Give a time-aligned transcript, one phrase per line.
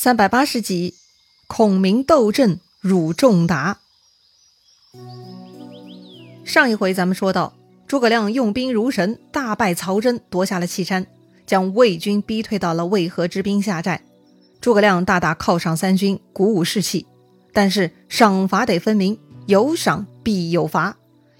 [0.00, 0.94] 三百八十集，
[1.48, 3.80] 孔明斗阵汝仲达。
[6.44, 7.56] 上一回咱们说到，
[7.88, 11.08] 诸葛亮用兵如神，大败曹真，夺下了岐山，
[11.48, 14.04] 将魏军逼退到了渭河之滨下寨。
[14.60, 17.04] 诸葛亮大大犒赏三军，鼓舞士气。
[17.52, 20.96] 但是赏罚得分明，有赏必有罚。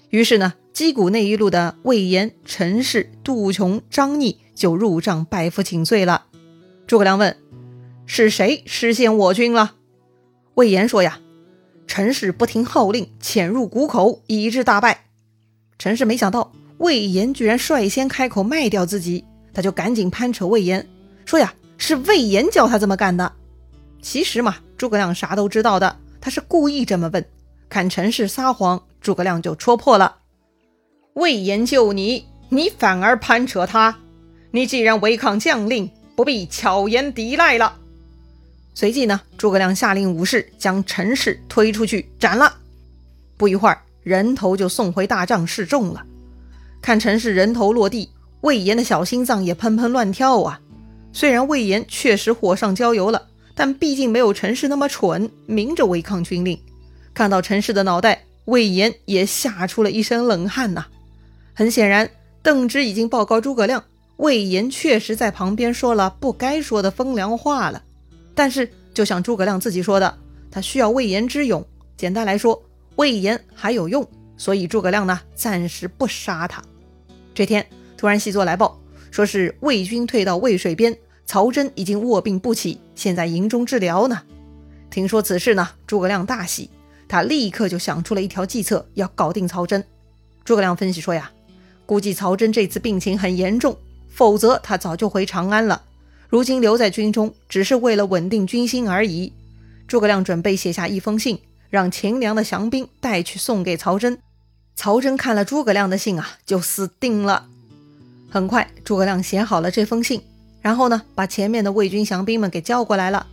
[0.09, 6.25] 于是呢，击鼓那一路的魏延、陈氏、杜琼、张逆就入帐拜服请罪了。
[6.85, 7.37] 诸葛亮问。
[8.11, 9.75] 是谁失陷我军了？
[10.55, 11.19] 魏延说：“呀，
[11.85, 15.05] 陈氏不听号令，潜入谷口，以致大败。”
[15.77, 20.89] 陈氏没想到魏延居然率先开口卖掉自己，他就赶紧攀扯魏延，
[21.23, 23.31] 说：“呀，是魏延教他这么干的。”
[24.01, 27.23] 其实嘛，诸葛亮啥都知道的，他是故意这么问，
[27.69, 30.17] 看陈氏撒谎，诸葛亮就戳破了
[31.13, 33.99] ：“魏延救你，你反而攀扯他，
[34.49, 37.75] 你既然违抗将令，不必巧言抵赖了。”
[38.73, 42.57] 随即呢，诸葛亮下令武士将陈氏推出去斩了。
[43.35, 46.05] 不一会儿，人头就送回大帐示众了。
[46.81, 48.09] 看陈氏人头落地，
[48.41, 50.61] 魏延的小心脏也砰砰乱跳啊。
[51.11, 56.57] 虽然魏延确实火上浇油了，但毕竟没有陈氏那么蠢，明着违抗军令。
[57.13, 60.85] 看到陈氏的脑袋，魏延也吓出了一身冷汗呐。
[61.53, 62.09] 很显然，
[62.41, 63.83] 邓芝已经报告诸葛亮，
[64.17, 67.83] 魏延确实在旁边说了不该说的风凉话了。
[68.39, 70.17] 但是，就像诸葛亮自己说的，
[70.49, 71.61] 他需要魏延之勇。
[71.97, 72.63] 简单来说，
[72.95, 76.63] 魏延还有用，所以诸葛亮呢，暂时不杀他。
[77.35, 78.79] 这天突然细作来报，
[79.11, 84.21] 说是魏军退到渭水边，曹真已经卧病不起，现在营中治疗呢。
[84.89, 86.69] 听说此事呢，诸葛亮大喜，
[87.09, 89.83] 他立刻就想出了一条计策，要搞定曹真。
[90.45, 91.29] 诸葛亮分析说呀，
[91.85, 95.83] 估计曹真这次病情很严重，否则他早就回长安了。
[96.29, 99.33] 如今留在军中，只是为了稳定军心而已。
[99.87, 101.39] 诸葛亮准备写下一封信，
[101.71, 104.19] 让秦良的降兵带去送给曹真。
[104.75, 107.47] 曹真看了诸葛亮的信啊，就死定了。
[108.29, 110.21] 很快，诸葛亮写好了这封信，
[110.61, 113.25] 然后呢，把前面的魏军降兵们给叫过来了。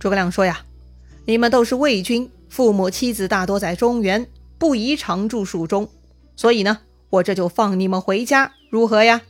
[0.00, 0.60] 诸葛亮说呀
[1.26, 4.26] ：“你们都是魏军，父母妻子大多在中原，
[4.58, 5.88] 不宜常驻蜀中，
[6.34, 6.78] 所以呢，
[7.10, 9.22] 我这就放你们回家，如何呀？”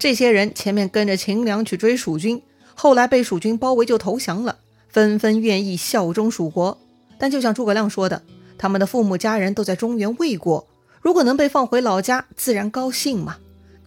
[0.00, 2.42] 这些人前面跟着秦良去追蜀军，
[2.74, 4.56] 后来被蜀军包围就投降了，
[4.88, 6.78] 纷纷愿意效忠蜀国。
[7.18, 8.22] 但就像诸葛亮说的，
[8.56, 10.66] 他们的父母家人都在中原魏国，
[11.02, 13.36] 如果能被放回老家，自然高兴嘛。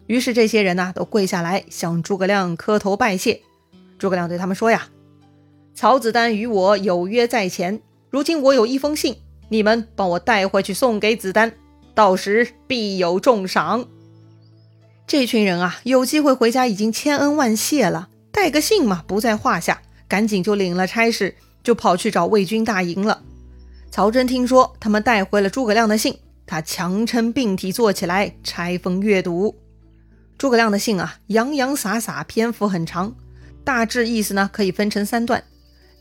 [0.05, 3.41] 于是这些人呢，都跪下来向诸葛亮磕头拜谢。
[3.97, 4.89] 诸葛亮对他们说呀
[5.73, 7.81] ：“曹子丹与我有约在前，
[8.11, 9.15] 如今我有一封信，
[9.49, 11.53] 你们帮我带回去送给子丹，
[11.95, 13.87] 到时必有重赏。”
[15.13, 23.21] 这群人啊，有机会回家已经千恩万谢了，带个信嘛不在话下，赶紧就领了差事，就跑去找魏军大营了。
[23.91, 29.55] 曹真听说他们带回了诸葛亮的信，他强撑病体坐起来拆封阅读。
[30.35, 33.13] 诸葛亮的信啊，洋洋洒洒，篇幅很长，
[33.63, 35.43] 大致意思呢可以分成三段。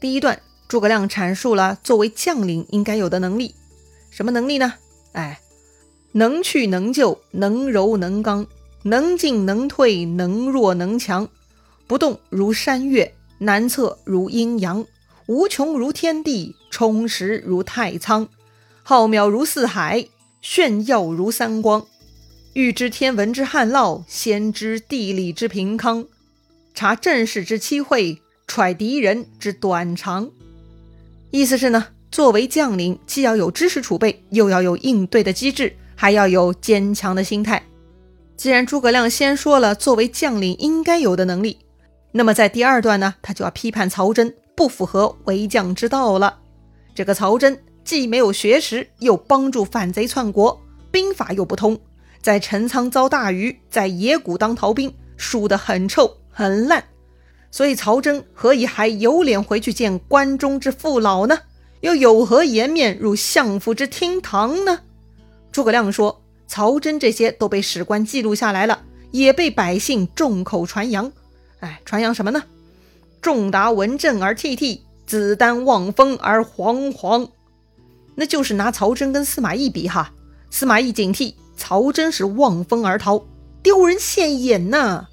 [0.01, 3.55] 第一段，诸葛亮阐述了作为将领应该有的能力，
[4.11, 4.73] 什么能力呢？
[5.13, 5.39] 哎，
[6.13, 8.47] 能去能救，能柔能刚。
[8.83, 11.29] 能进能退，能弱能强，
[11.87, 14.85] 不动如山岳，难测如阴阳，
[15.27, 18.29] 无穷如天地，充实如太仓，
[18.83, 20.07] 浩渺如四海，
[20.41, 21.87] 炫耀如三光。
[22.55, 26.05] 欲知天文之旱涝，先知地理之平康，
[26.75, 30.31] 察阵势之机会，揣敌人之短长。
[31.31, 37.63] 意思是呢，作为将领，既要有知识储备，又要有应对的机智，还要有坚强的心态。
[38.43, 41.61] 既然诸葛亮先说了作为将领应该有的能力，
[42.11, 46.41] 那么在第二段呢，他就要批判曹真不符合为将之道了。
[46.93, 50.61] 这个曹真既没有学识，又帮助反贼篡国，
[50.91, 51.79] 兵法又不通，
[52.21, 56.83] 在陈仓遭大雨，在野谷当逃兵，输得很臭很烂。
[57.53, 61.39] 所以曹真何以还有脸回去见关中之父老呢？
[61.83, 64.81] 又有何颜面入相府之厅堂呢？
[65.53, 66.22] 诸葛亮说。
[66.47, 71.11] 曹真这些都被史官记录下来了，也被百姓众口传扬。
[71.61, 72.43] 哎，传扬什么呢？
[73.21, 77.29] 仲达闻震而涕涕，子丹望风而惶惶。
[78.15, 80.13] 那就是拿曹真跟司马懿比哈，
[80.51, 83.25] 司马懿警惕，曹真是望风而逃，
[83.63, 85.07] 丢人现眼呐。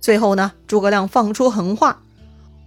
[0.00, 2.02] 最后呢，诸葛亮放出狠话：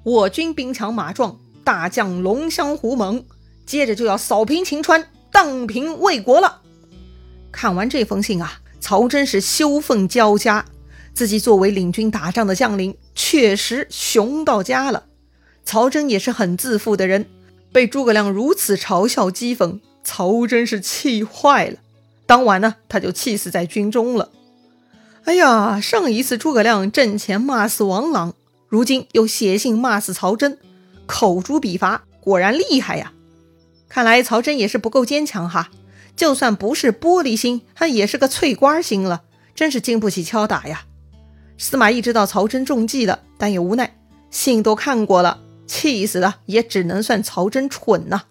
[0.04, 3.26] 我军兵强马壮，大将龙骧虎猛，
[3.66, 6.62] 接着就要扫平秦川，荡平魏国了。
[7.52, 10.66] 看完这封信啊，曹真是羞愤交加。
[11.14, 15.06] 自己作为领军打仗的将领，确实熊到家了。
[15.66, 17.26] 曹真也是很自负的人，
[17.72, 21.78] 被诸葛亮如此嘲笑讥讽，曹真是气坏了。
[22.28, 24.30] 当晚呢，他就气死在军中了。
[25.24, 28.36] 哎呀，上一次诸葛亮阵前骂死王朗，
[28.70, 30.60] 如今又写信骂死曹真，
[31.06, 33.12] 口诛笔伐，果然厉害呀！
[33.90, 35.70] 看来曹真也是不够坚强哈，
[36.18, 39.22] 就算不是玻璃心，他也是个脆瓜心了，
[39.56, 40.86] 真是经不起敲打呀。
[41.60, 43.96] 司马懿知道曹真中计了，但也无奈，
[44.31, 48.24] 信都看过了，气死了也只能算曹真蠢呐。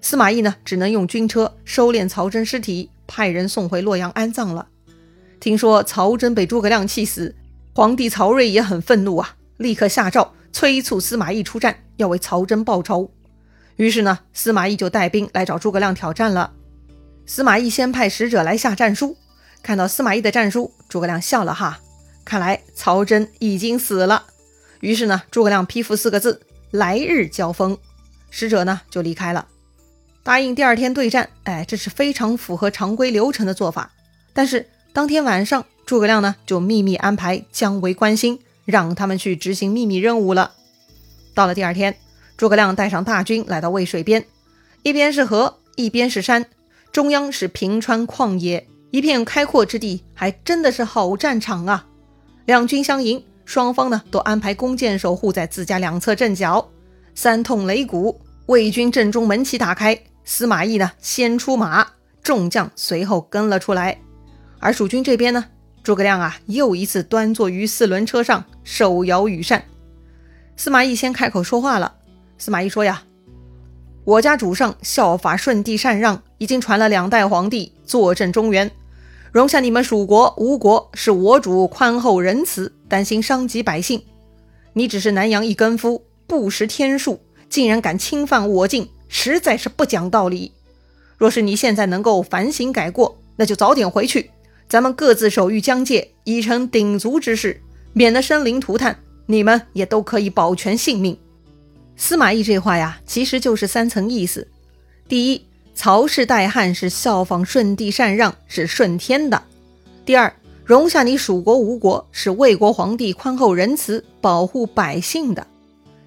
[0.00, 4.68] 司马懿呢，只能用军车收敛曹真尸体，派人送回洛阳安葬了。
[5.40, 7.34] 听说曹真被诸葛亮气死，
[7.74, 13.10] 皇帝曹睿也很愤怒啊，立刻下诏催促司马懿出战，要为曹真报仇。
[13.76, 16.52] 于是呢，司马懿就带兵来找诸葛亮挑战了。
[17.26, 19.16] 司马懿先派使者来下战书，
[19.62, 21.80] 看到司马懿的战书，诸葛亮笑了哈，
[22.24, 24.26] 看来曹真已经死了。
[24.80, 26.40] 于是呢，诸葛亮批复四个字：
[26.70, 27.76] 来日交锋。
[28.30, 29.46] 使者呢就离开了，
[30.22, 31.30] 答应第二天对战。
[31.44, 33.90] 哎，这是非常符合常规流程的做法。
[34.32, 34.68] 但是。
[34.94, 40.52] 当天晚上，诸葛亮呢就秘密安排姜维、关兴，让他们去执行秘密任务了。
[41.34, 41.96] 到了第二天，
[42.36, 44.24] 诸葛亮带上大军来到渭水边，
[44.84, 46.46] 一边是河，一边是山，
[46.94, 51.88] 中央是平川旷野，一片开阔之地，还真的是好战场啊！
[52.46, 56.70] 两军相迎，双方呢都安排弓箭手护在自家两侧阵脚，
[57.12, 61.84] 三通擂鼓，魏军阵中门旗打开，司马懿呢先出马，
[62.22, 63.98] 众将随后跟了出来。
[64.60, 65.46] 而蜀军这边呢，
[65.82, 69.64] 诸葛亮啊，又一次端坐于四轮车上，手摇羽扇。
[70.56, 71.96] 司马懿先开口说话了。
[72.38, 73.02] 司马懿说呀
[74.04, 78.70] ：“我家主上效法舜帝禅让，已经传了两代皇帝，坐镇中原，
[79.32, 84.02] 容下你们蜀国、吴国，是我主宽厚仁慈，担心伤及百姓。
[84.74, 90.52] 你只是南阳一根夫，不识天数，竟然敢侵犯我境，实在是不讲道理。
[91.16, 94.30] 若是你现在能够反省改过，那就早点回去。”
[94.68, 97.62] 咱们各自守御疆界，已成鼎足之势，
[97.92, 101.16] 免得生灵涂炭，你们也都可以保全性命。
[101.96, 104.48] 司马懿这话呀，其实就是三层意思：
[105.08, 109.38] 第一，曹氏代汉是效仿舜帝禅让，是顺天的；
[110.04, 115.46] 第二，容下你蜀国、吴国是魏国皇帝宽厚仁慈，保护百姓的；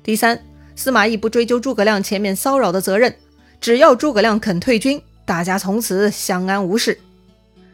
[0.03, 0.43] 第三，
[0.75, 3.15] 司马懿不追究诸葛亮前面骚扰的责任，
[3.61, 6.99] 只要诸葛亮肯退军，大家从此相安无事。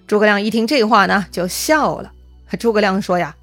[0.05, 2.11] 诸葛亮一听这话呢，就笑了。
[2.59, 3.35] 诸葛亮说：“呀，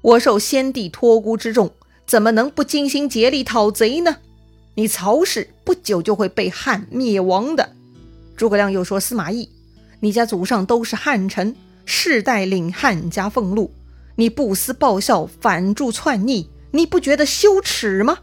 [0.00, 1.70] 我受先帝托孤之重，
[2.06, 4.16] 怎么能不尽心竭力讨贼呢？
[4.74, 7.72] 你曹氏不久就会被汉灭亡的。”
[8.36, 9.48] 诸葛亮又说：“司马懿，
[10.00, 13.72] 你家祖上都是汉臣，世代领汉家俸禄，
[14.16, 18.18] 你不思报效，反助篡逆，你不觉得羞耻吗？”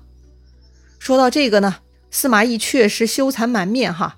[0.99, 1.77] 说到这个呢，
[2.11, 4.17] 司马懿确实羞惭满面哈，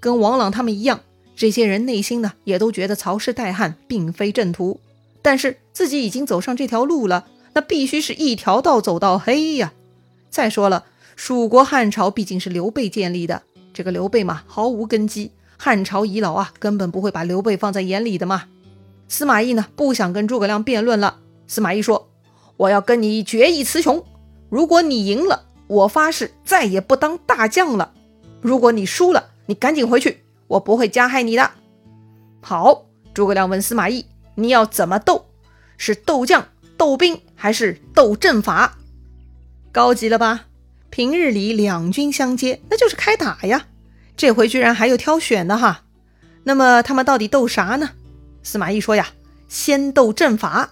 [0.00, 1.00] 跟王朗他们一样。
[1.36, 4.80] 这些人内心呢，也都觉得曹氏代汉并非正途，
[5.22, 9.72] 但是自己已经走上这条路了，那必须是一条道走到黑呀。
[10.28, 10.84] 再说了，
[11.16, 18.44] 蜀国汉朝毕竟是刘备建立的，这个刘备嘛，毫无根基，汉朝遗老啊，根本不会把刘备放在眼里的嘛。
[19.08, 21.20] 司马懿呢，不想跟诸葛亮辩论了。
[21.46, 22.10] 司马懿说
[22.58, 24.04] ：“我要跟你决一雌雄，
[24.50, 27.94] 如果你赢了，我发誓再也不当大将了；
[28.42, 31.50] 如果你输了，你赶紧回去。”我不会加害你的。
[32.42, 34.04] 好，诸葛亮问司马懿
[34.36, 35.24] ：“你要怎么斗？
[35.78, 38.78] 是斗将、斗兵，还是斗阵法？
[39.70, 40.46] 高级了吧？
[40.90, 43.66] 平日里两军相接，那就是开打呀。
[44.16, 45.82] 这回居然还有挑选的哈。
[46.44, 47.90] 那么他们到底斗啥呢？”
[48.42, 49.08] 司马懿说：“呀，
[49.48, 50.70] 先斗阵法。”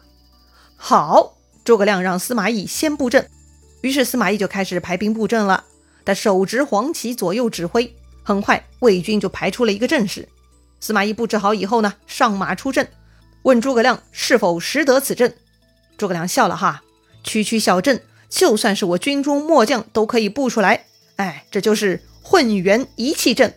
[0.76, 3.28] 好，诸葛亮让司马懿先布阵。
[3.83, 5.64] 于是司马懿就开始排兵布阵了。
[6.04, 7.94] 他手执黄旗，左右指挥。
[8.23, 10.26] 很快，魏军就排出了一个阵势。
[10.80, 12.88] 司马懿布置好以后呢，上马出阵，
[13.42, 15.35] 问诸葛亮是否识得此阵。
[15.96, 16.82] 诸葛亮笑了哈，
[17.22, 20.86] 区区小阵，就算是我军中末将都可以布出来。
[21.16, 23.54] 哎，这就是混元一气阵。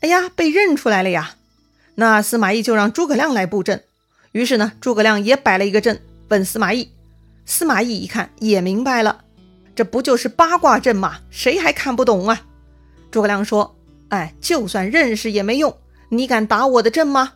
[0.00, 1.36] 哎呀，被认出来了呀！
[1.96, 3.84] 那司马懿就让诸葛亮来布阵。
[4.32, 6.92] 于是呢，诸葛亮也摆了一个阵，问司马懿。
[7.44, 9.24] 司马懿一看也明白了，
[9.74, 11.20] 这不就是八卦阵吗？
[11.30, 12.42] 谁还看不懂啊？
[13.10, 13.76] 诸葛亮说
[14.08, 15.76] ：“哎，就算认识也没用，
[16.10, 17.32] 你敢打我的阵吗？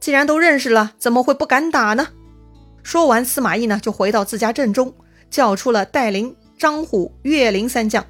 [0.00, 2.08] 既然都认识了，怎么会不敢打呢？”
[2.88, 4.94] 说完，司马懿呢就回到自家阵中，
[5.28, 8.02] 叫出了戴陵、张虎、岳灵三将。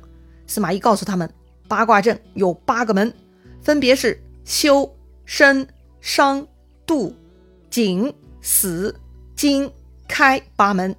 [0.47, 1.29] 司马懿告诉他们，
[1.67, 3.13] 八卦阵有八个门，
[3.61, 4.89] 分别是修、
[5.25, 5.67] 身、
[6.01, 6.47] 伤、
[6.87, 7.13] 度、
[7.69, 8.95] 景、死、
[9.35, 9.69] 惊、
[10.07, 10.95] 开八门。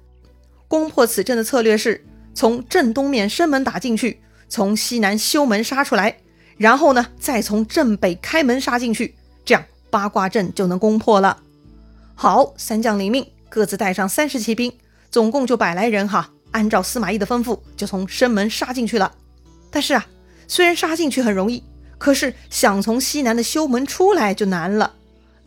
[0.68, 2.04] 攻破此阵的策略是。
[2.34, 6.18] 从正东面生门打进去，从西南修门杀出来，
[6.58, 11.38] 然后呢，再从正北开门杀进去，这样八卦阵就能攻破了。
[12.14, 14.72] 好，三将领命，各自带上三十骑兵，
[15.10, 16.30] 总共就百来人哈。
[16.52, 19.12] 按照司马懿的吩咐，就从生门杀进去了。
[19.70, 20.06] 但是啊，
[20.48, 21.62] 虽然杀进去很容易，
[21.98, 24.94] 可是想从西南的修门出来就难了。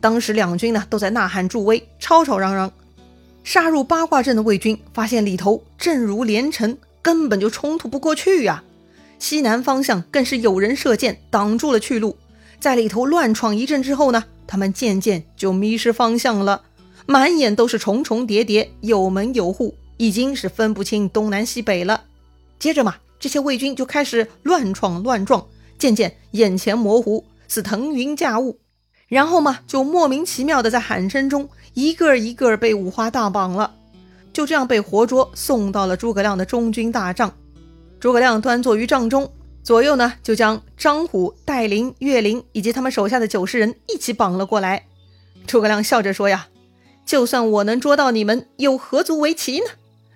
[0.00, 2.70] 当时两军呢都在呐喊助威，吵吵嚷嚷。
[3.42, 8.62] 杀入八卦阵的魏军发现里头阵如连城，根本就冲突不过去呀。
[9.18, 12.16] 西南方向更是有人射箭挡住了去路，
[12.58, 16.62] 在里头乱闯一阵之后呢，他们渐渐就迷失方向了，
[17.06, 19.74] 满眼都是重重叠叠，有门有户。
[19.96, 22.02] 已经是分不清东南西北了。
[22.58, 25.46] 接着嘛，这些魏军就开始乱闯乱撞，
[25.78, 28.58] 渐渐眼前模糊，似腾云驾雾。
[29.06, 33.72] 然后嘛，就莫名其妙的在喊声中，一个一个被五花大绑了，
[34.32, 37.32] 就这样被活捉送到了诸葛亮的中军大帐。
[38.00, 39.32] 诸葛亮端坐于帐中，
[39.62, 44.86] 左右呢就将张虎、戴麟、岳灵以及他们手下的九十人一起绑了过来。
[45.46, 46.48] 诸葛亮笑着说：“呀，
[47.04, 49.66] 就算我能捉到你们，又何足为奇呢？”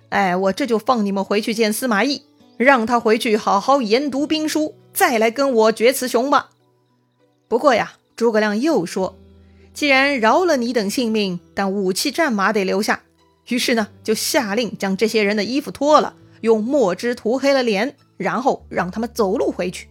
[0.09, 2.23] 哎，我这就放你们回去见司马懿，
[2.57, 6.49] 让他回去好好研读兵书，再来跟我决雌雄吧。
[7.47, 9.15] 不过呀，诸葛亮又说，
[9.73, 13.01] 既然饶了你等性命，但武器战马得留下。
[13.49, 19.87] 于是呢，就下令将这些人的衣服脱了，用墨汁涂黑了脸，然后让他们走路回去。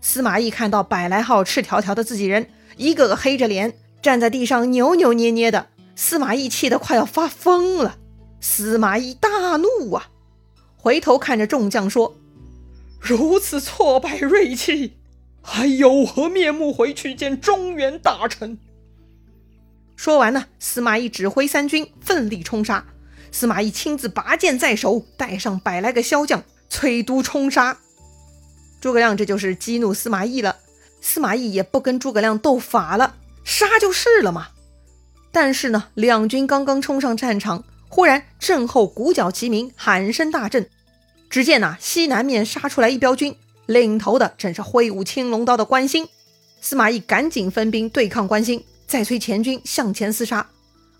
[0.00, 5.66] 司马懿看到百来号赤条条的自己人，一个个黑着脸站在地上扭扭捏捏的，
[6.00, 7.98] 司马懿气得快要发疯了。
[8.40, 10.10] 司马懿大怒啊，
[10.76, 12.16] 回头看着众将说
[13.00, 14.96] ：“如此挫败锐气，
[15.42, 18.60] 还有何面目回去见中原大臣？”
[19.96, 22.86] 说完呢，司马懿指挥三军奋力冲杀。
[23.32, 27.76] 司马懿亲自拔剑在手，带上百来个骁将，催督冲杀。
[28.80, 30.58] 诸葛亮这就是激怒司马懿了，
[31.00, 34.50] 司马懿也不跟诸葛亮斗法了，杀就是了嘛。
[35.30, 37.64] 但是呢，两军刚刚冲上战场。
[37.90, 40.68] 忽然，阵后鼓角齐鸣，喊声大震。
[41.30, 43.34] 只见呐，西南面杀出来一彪军，
[43.66, 46.06] 领头的正是挥舞青龙刀的关兴。
[46.60, 50.46] 司马懿赶紧分兵对抗关兴，再催前军向前厮杀。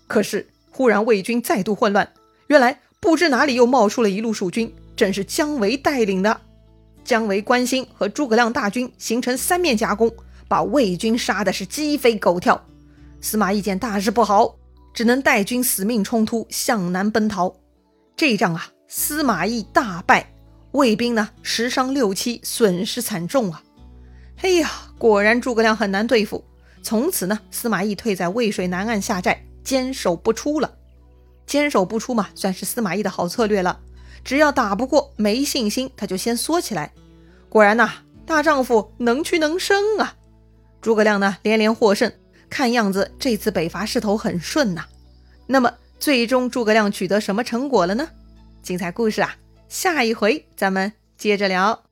[0.07, 2.11] 可是，忽然魏军再度混乱。
[2.47, 6.41] 原来，不知哪里又冒出了一路蜀军，正是姜维带领的。
[7.03, 10.11] 姜维、关兴和诸葛亮大军形成三面夹攻，
[10.47, 12.65] 把魏军杀的是鸡飞狗跳。
[13.21, 14.55] 司马懿见大事不好。
[14.91, 17.55] 只能带军死命冲突，向南奔逃。
[18.17, 20.33] 这一仗啊，司马懿大败，
[20.71, 23.63] 魏兵呢十伤六七，损失惨重啊！
[24.41, 26.43] 哎呀，果然诸葛亮很难对付。
[26.81, 30.73] 从此呢，司马懿退在渭水南岸下寨，坚守不出了。
[31.45, 33.79] 坚守不出嘛，算是司马懿的好策略了。
[34.23, 36.91] 只要打不过，没信心，他就先缩起来。
[37.47, 37.89] 果然呐，
[38.25, 40.15] 大丈夫能屈能伸啊！
[40.81, 42.11] 诸葛亮呢，连连获胜。
[42.49, 44.85] 看样子这次北伐势头很顺呐，
[45.47, 48.09] 那么最终诸葛亮取得什么成果了呢？
[48.61, 49.35] 精彩故事啊，
[49.67, 51.88] 下一回咱们接着聊。